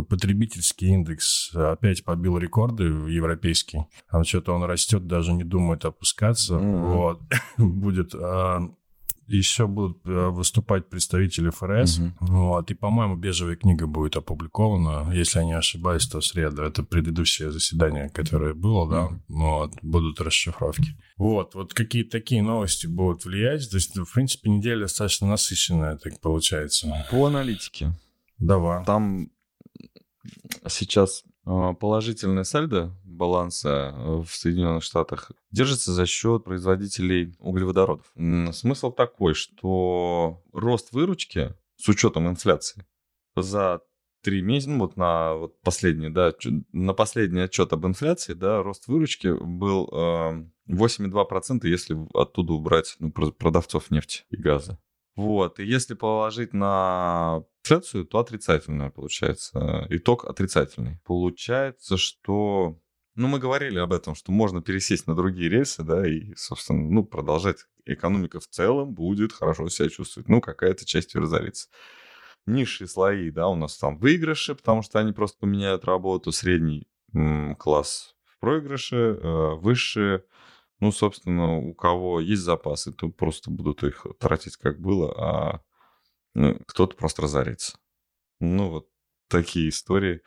[0.09, 3.85] потребительский индекс опять побил рекорды европейский.
[4.09, 6.55] Там что-то он растет, даже не думает опускаться.
[6.55, 6.93] Mm-hmm.
[6.93, 7.21] Вот.
[7.57, 8.13] Будет
[9.37, 11.99] еще будут э, выступать представители ФРС.
[11.99, 12.13] Угу.
[12.19, 15.11] Вот, и, по-моему, бежевая книга будет опубликована.
[15.13, 16.63] Если я не ошибаюсь, то в среду.
[16.63, 19.19] Это предыдущее заседание, которое было, да.
[19.27, 20.97] Вот, будут расшифровки.
[21.17, 23.69] Вот, вот какие такие новости будут влиять.
[23.69, 27.05] То есть, в принципе, неделя достаточно насыщенная, так получается.
[27.11, 27.93] По аналитике.
[28.37, 28.83] Давай.
[28.85, 29.29] Там
[30.67, 38.13] сейчас а, положительное сальдо баланса э, в Соединенных Штатах держится за счет производителей углеводородов.
[38.53, 42.85] Смысл такой, что рост выручки с учетом инфляции
[43.35, 43.81] за
[44.21, 46.33] три месяца, ну вот на вот последний, да,
[46.71, 53.11] на последний отчет об инфляции, да, рост выручки был э, 8,2%, если оттуда убрать ну,
[53.11, 54.77] продавцов нефти и газа.
[55.15, 59.85] Вот, и если положить на инфляцию, то отрицательная получается.
[59.89, 60.99] Итог отрицательный.
[61.05, 62.79] Получается, что...
[63.15, 67.03] Ну, мы говорили об этом, что можно пересесть на другие рельсы, да, и, собственно, ну,
[67.03, 67.65] продолжать.
[67.85, 70.29] Экономика в целом будет хорошо себя чувствовать.
[70.29, 71.69] Ну, какая-то часть разорится.
[72.45, 76.31] Низшие слои, да, у нас там выигрыши, потому что они просто поменяют работу.
[76.31, 80.23] Средний м- класс в проигрыше, э, высшие
[80.79, 85.61] ну, собственно, у кого есть запасы, то просто будут их тратить как было, а
[86.35, 87.77] ну, кто-то просто разорится.
[88.39, 88.89] Ну, вот
[89.27, 90.21] такие истории.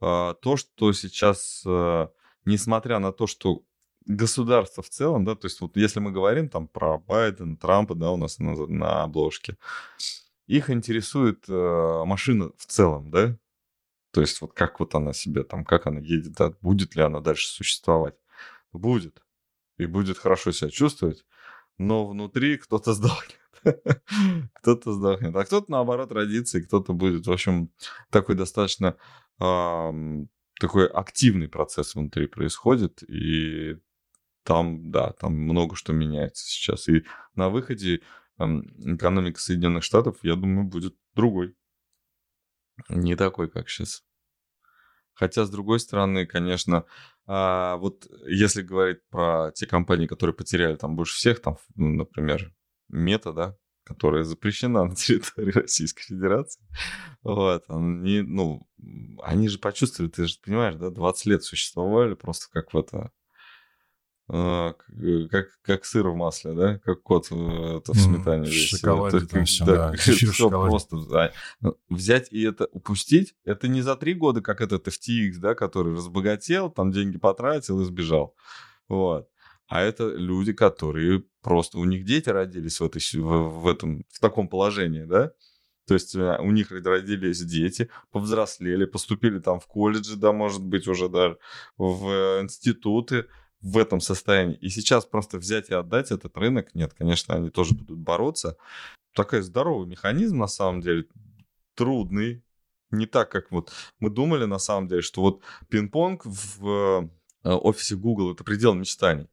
[0.00, 2.10] А, то, что сейчас, а,
[2.44, 3.62] несмотря на то, что
[4.06, 8.10] государство в целом, да, то есть вот если мы говорим там про Байдена, Трампа, да,
[8.10, 9.58] у нас на, на обложке,
[10.46, 13.36] их интересует э, машина в целом, да,
[14.12, 17.20] то есть вот как вот она себе там, как она едет, да, будет ли она
[17.20, 18.14] дальше существовать.
[18.72, 19.22] Будет
[19.80, 21.24] и будет хорошо себя чувствовать,
[21.78, 23.40] но внутри кто-то сдохнет.
[24.54, 27.70] кто-то сдохнет, а кто-то, наоборот, родится, и кто-то будет, в общем,
[28.10, 28.96] такой достаточно
[29.40, 30.24] э,
[30.60, 33.76] такой активный процесс внутри происходит, и
[34.44, 36.88] там, да, там много что меняется сейчас.
[36.88, 38.00] И на выходе
[38.38, 41.56] э, экономика Соединенных Штатов, я думаю, будет другой.
[42.88, 44.04] Не такой, как сейчас.
[45.12, 46.86] Хотя, с другой стороны, конечно,
[47.32, 52.52] а, вот если говорить про те компании, которые потеряли там больше всех, там, например,
[52.88, 56.60] Мета, да, которая запрещена на территории Российской Федерации,
[57.22, 58.68] вот, они, ну,
[59.22, 63.12] они же почувствовали, ты же понимаешь, да, 20 лет существовали просто как в это,
[64.30, 68.44] как, как сыр в масле, да, как кот в, это, в сметане.
[68.44, 71.32] В шоколаде там все, да, да все просто да.
[71.60, 75.94] Ну, взять и это упустить, это не за три года, как этот FTX, да, который
[75.94, 78.34] разбогател, там деньги потратил и сбежал.
[78.88, 79.28] Вот.
[79.66, 84.20] А это люди, которые просто, у них дети родились в, этой, в, в, этом, в
[84.20, 85.32] таком положении, да,
[85.86, 90.86] то есть э, у них родились дети, повзрослели, поступили там в колледжи, да, может быть,
[90.86, 91.36] уже даже
[91.76, 93.26] в институты,
[93.60, 94.56] в этом состоянии.
[94.56, 98.56] И сейчас просто взять и отдать этот рынок, нет, конечно, они тоже будут бороться.
[99.14, 101.06] Такой здоровый механизм, на самом деле,
[101.74, 102.42] трудный.
[102.90, 103.70] Не так, как вот
[104.00, 107.08] мы думали, на самом деле, что вот пинг-понг в
[107.44, 109.28] э, офисе Google это предел мечтаний.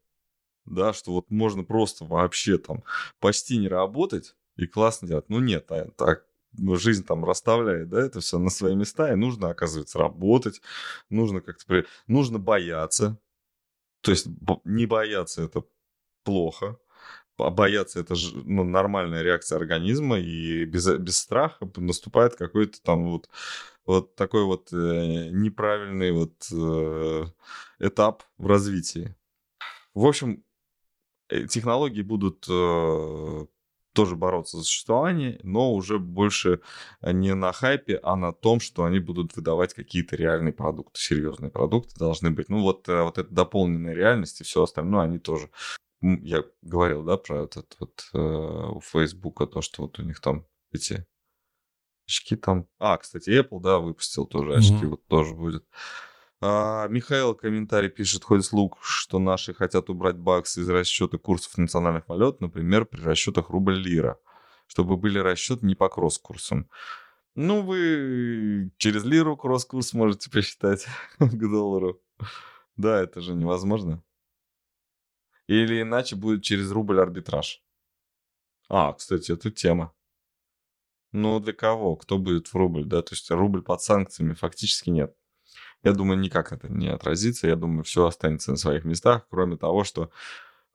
[0.66, 2.84] Да, что вот можно просто вообще там
[3.20, 5.30] почти не работать и классно делать.
[5.30, 6.26] Ну нет, а так
[6.76, 10.62] жизнь там расставляет, да, это все на свои места, и нужно, оказывается, работать,
[11.10, 13.20] нужно как-то, нужно бояться,
[14.08, 14.28] то есть
[14.64, 15.66] не бояться это
[16.24, 16.80] плохо,
[17.38, 18.16] а бояться это
[18.46, 23.30] ну, нормальная реакция организма, и без, без страха наступает какой-то там вот,
[23.86, 27.26] вот такой вот э, неправильный вот э,
[27.80, 29.14] этап в развитии.
[29.94, 30.42] В общем,
[31.28, 33.46] э, технологии будут э,
[33.98, 36.62] тоже бороться за существование, но уже больше
[37.02, 41.50] э, не на хайпе, а на том, что они будут выдавать какие-то реальные продукты, серьезные
[41.50, 42.48] продукты должны быть.
[42.48, 45.50] Ну вот, э, вот эта дополненная реальность и все остальное, они тоже
[46.02, 50.46] я говорил, да, про этот вот э, у Фейсбука, то, что вот у них там
[50.72, 51.08] эти
[52.06, 52.68] очки там...
[52.78, 54.90] А, кстати, Apple, да, выпустил тоже очки, mm-hmm.
[54.90, 55.66] вот тоже будет.
[56.40, 62.08] А, Михаил комментарий пишет, ходит слух, что наши хотят убрать баксы из расчета курсов национальных
[62.08, 64.20] валют, например, при расчетах рубль-лира,
[64.68, 66.70] чтобы были расчеты не по кросс-курсам.
[67.34, 70.86] Ну, вы через лиру кросс-курс можете посчитать
[71.20, 72.02] к доллару.
[72.76, 74.04] Да, это же невозможно.
[75.48, 77.64] Или иначе будет через рубль арбитраж.
[78.70, 79.94] А, кстати, это тема.
[81.14, 81.96] Ну, для кого?
[81.96, 83.02] Кто будет в рубль, да?
[83.02, 85.16] То есть рубль под санкциями фактически нет.
[85.84, 87.48] Я думаю, никак это не отразится.
[87.48, 90.12] Я думаю, все останется на своих местах, кроме того, что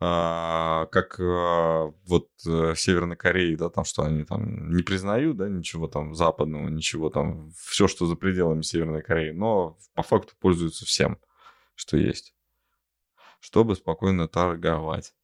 [0.05, 5.49] а, как а, вот в Северной Корее, да, там, что они там не признают, да,
[5.49, 10.85] ничего там западного, ничего там, все, что за пределами Северной Кореи, но по факту пользуются
[10.87, 11.19] всем,
[11.77, 12.35] что есть,
[13.38, 15.15] чтобы спокойно торговать.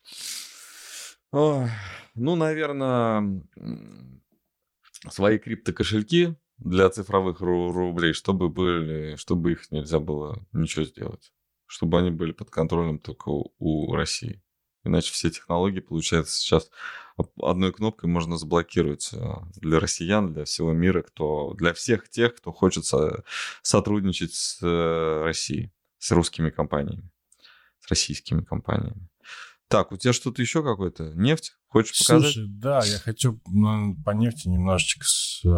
[1.32, 1.68] Ой,
[2.14, 3.42] ну, наверное,
[5.10, 11.32] свои криптокошельки для цифровых рублей, чтобы были, чтобы их нельзя было ничего сделать,
[11.66, 14.42] чтобы они были под контролем только у, у России.
[14.84, 16.70] Иначе все технологии, получается, сейчас
[17.42, 19.18] одной кнопкой можно заблокировать э,
[19.56, 22.84] для россиян, для всего мира, кто, для всех тех, кто хочет
[23.62, 27.10] сотрудничать с э, Россией, с русскими компаниями,
[27.80, 29.08] с российскими компаниями.
[29.68, 31.12] Так, у тебя что-то еще какое-то?
[31.14, 31.56] Нефть?
[31.68, 32.32] Хочешь показать?
[32.32, 35.04] Слушай, да, я хочу ну, по нефти немножечко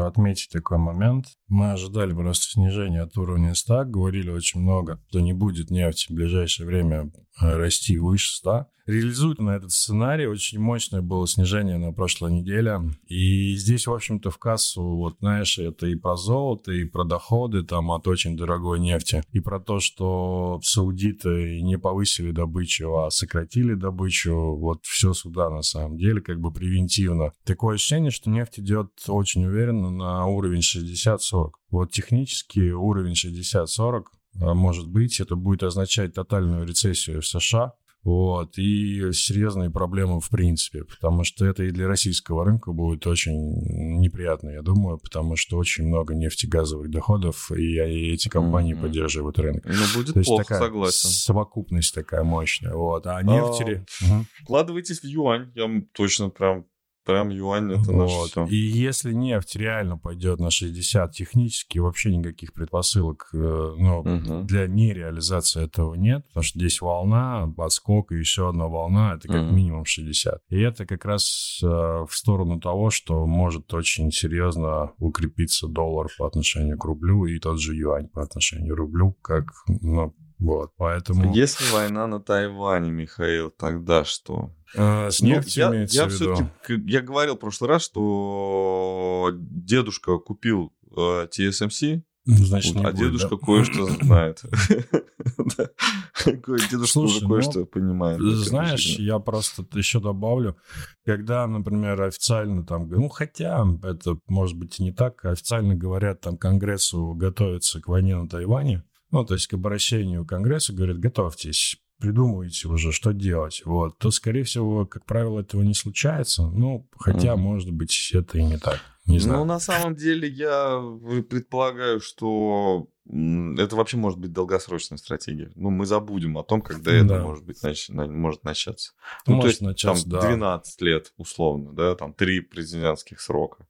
[0.07, 1.27] отметить такой момент.
[1.47, 6.15] Мы ожидали просто снижения от уровня 100, говорили очень много, что не будет нефти в
[6.15, 8.67] ближайшее время э, расти выше 100.
[8.87, 10.27] Реализует на этот сценарий.
[10.27, 12.81] Очень мощное было снижение на прошлой неделе.
[13.07, 17.63] И здесь, в общем-то, в кассу, вот знаешь, это и про золото, и про доходы
[17.63, 23.75] там от очень дорогой нефти, и про то, что саудиты не повысили добычу, а сократили
[23.75, 24.57] добычу.
[24.57, 27.33] Вот все сюда на самом деле как бы превентивно.
[27.45, 31.51] Такое ощущение, что нефть идет очень уверенно на уровень 60-40.
[31.71, 34.05] Вот технически уровень 60-40
[34.41, 40.31] а, может быть, это будет означать тотальную рецессию в США, вот, и серьезные проблемы в
[40.31, 45.57] принципе, потому что это и для российского рынка будет очень неприятно, я думаю, потому что
[45.57, 47.79] очень много нефтегазовых доходов, и
[48.13, 48.83] эти компании mm-hmm.
[48.83, 49.65] поддерживают рынок.
[49.67, 51.09] Ну, будет То плохо, такая согласен.
[51.11, 53.85] совокупность такая мощная, вот, а нефтери...
[54.11, 56.67] А, Вкладывайтесь в юань, я точно прям
[57.11, 57.97] Прям юань это вот.
[57.97, 58.47] наше все.
[58.47, 64.45] И если нефть реально пойдет на 60 технически, вообще никаких предпосылок э, ну, угу.
[64.45, 69.45] для нереализации этого нет, потому что здесь волна, подскок и еще одна волна, это как
[69.45, 69.55] угу.
[69.55, 70.41] минимум 60.
[70.51, 76.27] И это как раз э, в сторону того, что может очень серьезно укрепиться доллар по
[76.27, 81.35] отношению к рублю и тот же юань по отношению к рублю, как ну, вот, поэтому...
[81.35, 84.51] Если война на Тайване, Михаил, тогда что?
[84.77, 86.49] А, с нефтью ну, я, я все-таки,
[86.87, 94.43] я говорил в прошлый раз, что дедушка купил э, TSMC, Значит, а дедушка кое-что знает.
[96.71, 98.21] Дедушка уже кое-что понимает.
[98.21, 100.57] Знаешь, я просто еще добавлю,
[101.05, 106.37] когда, например, официально там, ну, хотя это, может быть, и не так, официально говорят, там,
[106.37, 111.79] Конгрессу готовится к войне на Тайване, ну, то есть к обращению к Конгрессу, говорят, готовьтесь,
[112.01, 116.43] придумывайте уже, что делать, вот, то, скорее всего, как правило, этого не случается.
[116.43, 117.37] Ну, хотя, mm-hmm.
[117.37, 118.81] может быть, это и не так.
[119.07, 119.39] Не ну, знаю.
[119.41, 120.81] Ну, на самом деле, я
[121.29, 125.51] предполагаю, что это вообще может быть долгосрочная стратегия.
[125.57, 126.97] Ну, мы забудем о том, когда да.
[126.99, 127.89] это может быть нач...
[127.89, 128.93] может начаться.
[129.27, 130.29] Ну, может то есть, начаться, там, да.
[130.29, 133.67] 12 лет, условно, да, там, 3 президентских срока.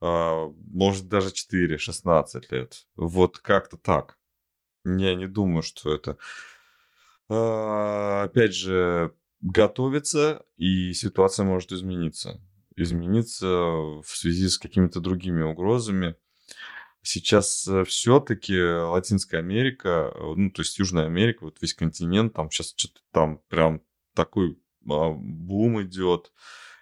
[0.00, 2.86] А, может, даже 4, 16 лет.
[2.94, 4.16] Вот как-то так.
[4.84, 6.16] Я не думаю, что это...
[7.28, 12.40] А, опять же, готовится, и ситуация может измениться.
[12.76, 16.16] Измениться в связи с какими-то другими угрозами.
[17.02, 22.50] Сейчас э, все-таки Латинская Америка, э, ну, то есть Южная Америка, вот весь континент, там
[22.50, 23.82] сейчас что-то там прям
[24.14, 26.32] такой а, бум идет.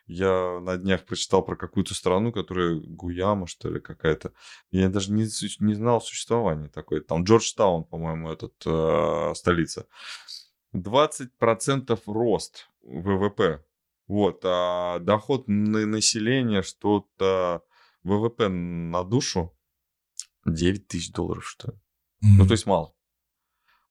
[0.06, 4.32] Я на днях прочитал про какую-то страну, которая Гуяма, что ли, какая-то.
[4.70, 5.24] Я даже не,
[5.64, 7.00] не знал существования такой.
[7.00, 9.86] Там Джорджтаун, по-моему, этот э, столица.
[10.74, 13.64] 20% рост ВВП.
[14.06, 17.64] Вот, а доход на население что-то
[18.04, 19.56] ВВП на душу
[20.44, 21.76] 9 тысяч долларов, что ли.
[21.76, 22.38] Mm-hmm.
[22.38, 22.94] Ну, то есть мало.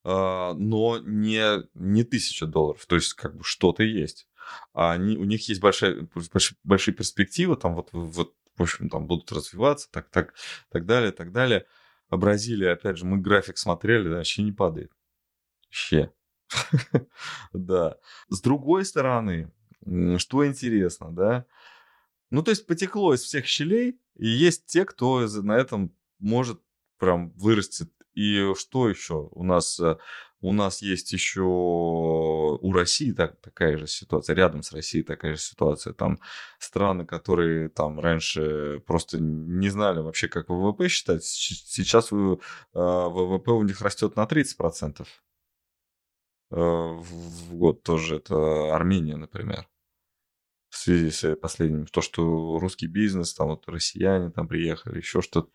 [0.05, 2.85] А, но не, не тысяча долларов.
[2.85, 4.29] То есть, как бы что-то есть
[4.73, 9.31] они, у них есть большая, большие, большие перспективы, там вот, вот, в общем, там будут
[9.31, 10.33] развиваться, так, так,
[10.69, 11.65] так далее, так далее.
[12.09, 14.91] А Бразилия, опять же, мы график смотрели, вообще не падает.
[15.65, 16.11] Вообще.
[17.53, 17.97] Да.
[18.29, 19.51] С другой стороны,
[20.17, 21.45] что интересно, да,
[22.31, 26.59] ну, то есть потекло из всех щелей, и есть те, кто на этом может
[26.97, 27.91] прям вырастет.
[28.13, 29.29] И что еще?
[29.31, 29.97] У нас э,
[30.45, 35.41] у нас есть еще у России так, такая же ситуация, рядом с Россией такая же
[35.41, 35.93] ситуация.
[35.93, 36.19] Там
[36.59, 43.81] страны, которые там раньше просто не знали вообще, как ВВП считать, сейчас ВВП у них
[43.81, 45.07] растет на 30%
[46.51, 48.17] в год тоже.
[48.17, 49.67] Это Армения, например
[50.69, 51.87] в связи с последним.
[51.87, 55.49] То, что русский бизнес, там вот россияне там приехали, еще что-то.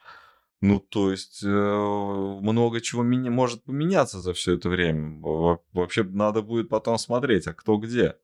[0.61, 5.21] Ну, то есть э, много чего ми- может поменяться за все это время.
[5.73, 8.17] Вообще надо будет потом смотреть, а кто где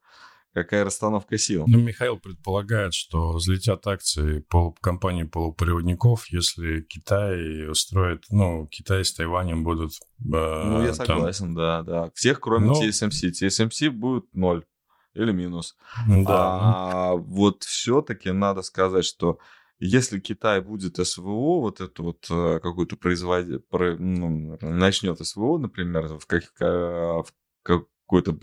[0.57, 1.64] какая расстановка сил.
[1.66, 9.12] Ну, Михаил предполагает, что взлетят акции пол, компании полупроводников, если Китай устроит, ну, Китай с
[9.12, 9.93] Тайванем будут...
[10.20, 10.22] Э,
[10.64, 11.55] ну, я согласен, там...
[11.55, 12.11] да, да.
[12.14, 12.82] Всех, кроме Но...
[12.82, 13.32] TSMC.
[13.32, 14.64] TSMC будет ноль
[15.12, 15.76] или минус.
[16.09, 16.59] Да.
[16.61, 19.39] А вот все-таки надо сказать, что
[19.79, 26.27] если Китай будет СВО, вот это вот э, какую-то производить, ну, начнет СВО, например, в,
[26.27, 27.27] как, в
[27.62, 28.39] какой-то,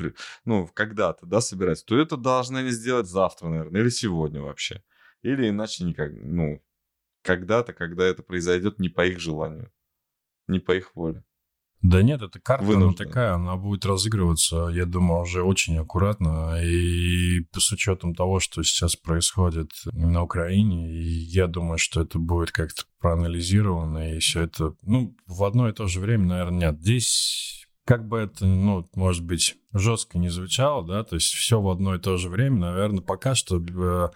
[0.46, 4.84] ну, когда-то, да, собирать, то это должны они сделать завтра, наверное, или сегодня вообще.
[5.22, 6.62] Или иначе никак, ну,
[7.24, 9.72] когда-то, когда это произойдет не по их желанию,
[10.48, 11.24] не по их воле.
[11.84, 16.58] Да нет, эта карта она такая, она будет разыгрываться, я думаю, уже очень аккуратно.
[16.64, 22.84] И с учетом того, что сейчас происходит на Украине, я думаю, что это будет как-то
[23.00, 26.80] проанализировано, и все это, ну, в одно и то же время, наверное, нет.
[26.80, 31.70] Здесь как бы это, ну, может быть, жестко не звучало, да, то есть все в
[31.70, 34.10] одно и то же время, наверное, пока что э,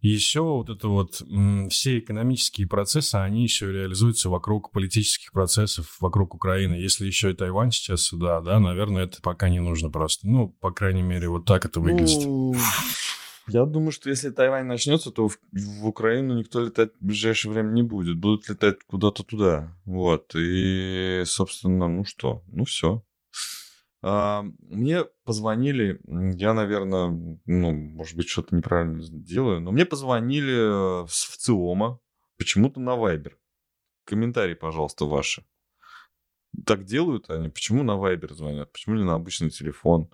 [0.00, 1.22] еще вот это вот
[1.70, 6.74] все экономические процессы, они еще реализуются вокруг политических процессов, вокруг Украины.
[6.74, 10.26] Если еще и Тайвань сейчас сюда, да, наверное, это пока не нужно просто.
[10.26, 12.26] Ну, по крайней мере, вот так это выглядит.
[13.48, 17.70] Я думаю, что если Тайвань начнется, то в, в Украину никто летать в ближайшее время
[17.70, 18.18] не будет.
[18.18, 19.76] Будут летать куда-то туда.
[19.84, 20.34] Вот.
[20.34, 22.42] И, собственно, ну что?
[22.48, 23.02] Ну все.
[24.00, 26.00] А, мне позвонили,
[26.36, 27.08] я, наверное,
[27.46, 31.98] ну, может быть, что-то неправильно делаю, но мне позвонили в ЦИОМа,
[32.36, 33.36] почему-то на Вайбер.
[34.04, 35.44] Комментарии, пожалуйста, ваши.
[36.64, 37.48] Так делают они?
[37.48, 38.72] Почему на Вайбер звонят?
[38.72, 40.10] Почему не на обычный телефон?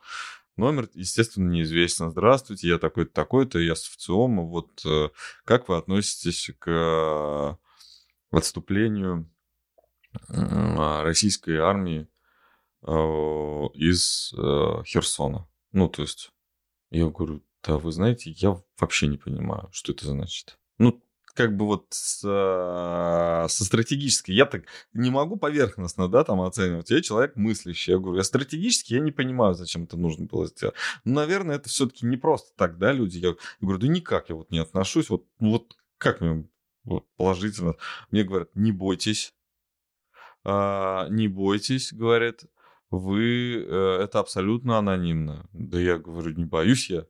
[0.57, 2.11] Номер, естественно, неизвестен.
[2.11, 4.45] Здравствуйте, я такой-то, такой-то, я с ВЦИОМа.
[4.45, 5.09] Вот э,
[5.45, 7.57] как вы относитесь к э,
[8.31, 9.29] отступлению
[10.29, 12.07] российской армии
[12.83, 12.93] э,
[13.75, 14.33] из
[14.87, 15.49] Херсона?
[15.73, 16.31] Ну, то есть,
[16.91, 20.57] я говорю, да, вы знаете, я вообще не понимаю, что это значит.
[20.79, 21.04] Ну,
[21.35, 24.35] как бы вот с, а, со стратегической.
[24.35, 26.91] Я так не могу поверхностно, да, там оценивать.
[26.91, 27.93] Я человек мыслящий.
[27.93, 30.77] Я говорю, я стратегически я не понимаю, зачем это нужно было сделать.
[31.05, 33.19] Ну, наверное, это все-таки не просто так, да, люди.
[33.19, 35.11] Я, говорю, да никак я вот не отношусь.
[35.11, 36.49] Вот, вот как мне
[36.85, 37.75] вот, положительно.
[38.11, 39.35] Мне говорят, не бойтесь.
[40.45, 42.45] А, не бойтесь, говорят,
[42.91, 45.49] вы, э, это абсолютно анонимно.
[45.53, 47.07] Да я говорю, не боюсь я.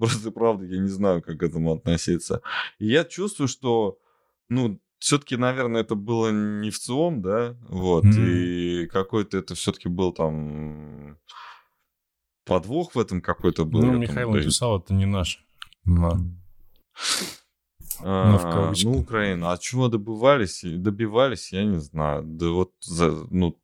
[0.00, 2.40] Просто, правда, я не знаю, как к этому относиться.
[2.78, 3.98] И я чувствую, что,
[4.48, 8.28] ну, все-таки, наверное, это было не в ЦИОМ, да, вот, mm-hmm.
[8.28, 11.18] и какой-то это все-таки был там
[12.46, 13.82] подвох в этом какой-то был.
[13.82, 15.44] Ну, Михаил написал, это не наш.
[15.84, 16.18] Но.
[18.02, 19.52] А, ну, Украина.
[19.52, 22.22] А чего добывались, добивались, я не знаю.
[22.24, 23.58] Да вот, за, ну,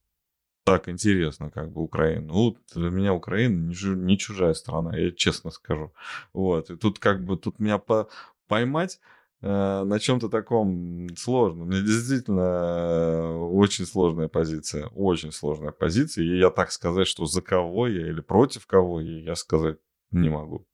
[0.66, 2.26] так интересно, как бы Украина.
[2.26, 5.92] Ну, для меня Украина не, чужая страна, я честно скажу.
[6.32, 6.70] Вот.
[6.70, 8.08] И тут как бы тут меня по,
[8.48, 8.98] поймать
[9.42, 11.62] э, на чем-то таком сложно.
[11.62, 14.88] Меня действительно э, очень сложная позиция.
[14.88, 16.24] Очень сложная позиция.
[16.24, 19.78] И я так сказать, что за кого я или против кого я, я сказать
[20.10, 20.66] не могу.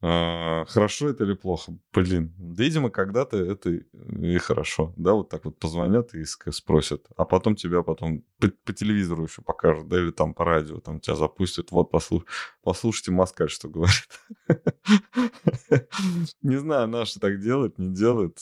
[0.00, 1.72] А, хорошо это или плохо?
[1.92, 4.94] Блин, видимо, когда-то это и хорошо.
[4.96, 7.06] Да, вот так вот позвонят и спросят.
[7.16, 11.00] А потом тебя потом по, по телевизору еще покажут, да, или там по радио, там
[11.00, 11.72] тебя запустят.
[11.72, 12.22] Вот, послуш...
[12.62, 14.08] послушайте Москаль, что говорит.
[16.42, 18.38] Не знаю, наши так делают, не делают.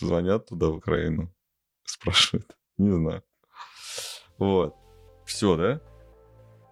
[0.00, 1.32] Звонят туда, в Украину,
[1.84, 2.56] спрашивают.
[2.76, 3.22] Не знаю.
[4.38, 4.74] Вот.
[5.26, 5.80] Все, да?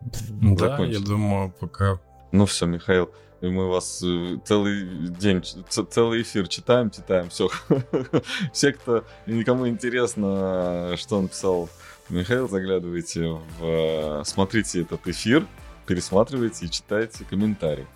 [0.01, 2.01] Да, я думаю, пока
[2.33, 3.11] ну все, Михаил,
[3.41, 7.49] мы вас э, целый день, целый эфир читаем, читаем, все.
[8.53, 11.71] Все, кто никому интересно, что написал
[12.11, 13.41] Михаил, заглядывайте в...
[13.63, 15.47] Э, смотрите этот эфир,
[15.87, 17.87] пересматривайте и читайте комментарии.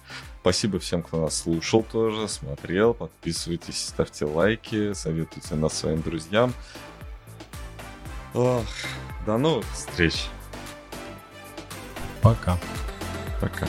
[0.41, 2.93] Спасибо всем, кто нас слушал тоже, смотрел.
[2.95, 6.53] Подписывайтесь, ставьте лайки, советуйте нас своим друзьям.
[8.35, 8.64] Ох,
[9.26, 10.26] до новых встреч.
[12.20, 12.59] Пока.
[13.41, 13.66] Пока.